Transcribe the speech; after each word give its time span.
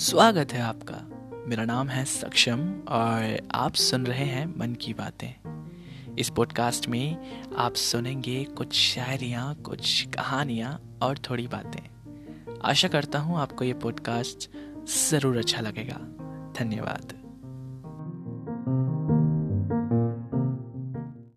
स्वागत 0.00 0.52
है 0.52 0.60
आपका। 0.60 0.94
मेरा 1.48 1.64
नाम 1.64 1.88
है 1.88 2.04
सक्षम 2.04 2.82
और 2.88 3.48
आप 3.54 3.74
सुन 3.74 4.06
रहे 4.06 4.24
हैं 4.24 4.58
मन 4.58 4.74
की 4.74 4.94
बातें। 4.94 5.34
इस 6.18 6.30
पॉडकास्ट 6.30 6.88
में 6.88 7.16
आप 7.56 7.74
सुनेंगे 7.74 8.44
कुछ 8.44 8.72
शायरियाँ, 8.72 9.54
कुछ 9.54 10.08
कहानियाँ 10.14 10.98
और 11.02 11.18
थोड़ी 11.18 11.46
बातें। 11.46 11.82
आशा 12.64 12.88
करता 12.88 13.18
हूँ 13.18 13.38
आपको 13.38 13.64
ये 13.64 13.74
पॉडकास्ट 13.74 14.50
ज़रूर 15.10 15.36
अच्छा 15.36 15.60
लगेगा। 15.60 15.98
धन्यवाद। 16.58 17.19